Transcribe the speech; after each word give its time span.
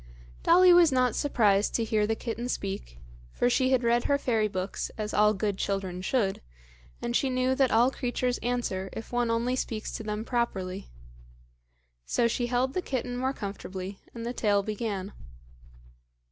Dolly 0.41 0.73
was 0.73 0.91
not 0.91 1.15
surprised 1.15 1.75
to 1.75 1.83
hear 1.83 2.07
the 2.07 2.15
kitten 2.15 2.49
speak, 2.49 2.97
for 3.31 3.51
she 3.51 3.69
had 3.69 3.83
read 3.83 4.05
her 4.05 4.17
fairy 4.17 4.47
books, 4.47 4.89
as 4.97 5.13
all 5.13 5.35
good 5.35 5.59
children 5.59 6.01
should, 6.01 6.41
and 7.03 7.15
she 7.15 7.29
knew 7.29 7.53
that 7.53 7.69
all 7.69 7.91
creatures 7.91 8.39
answer 8.39 8.89
if 8.93 9.11
one 9.11 9.29
only 9.29 9.55
speaks 9.55 9.91
to 9.91 10.01
them 10.03 10.25
properly. 10.25 10.89
So 12.03 12.27
she 12.27 12.47
held 12.47 12.73
the 12.73 12.81
kitten 12.81 13.15
more 13.15 13.31
comfortably 13.31 13.99
and 14.11 14.25
the 14.25 14.33
tale 14.33 14.63
began. 14.63 15.13